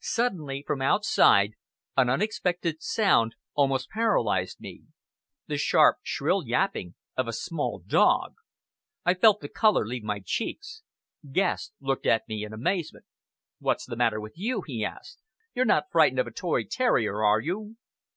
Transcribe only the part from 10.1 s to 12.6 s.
cheeks. Guest looked at me in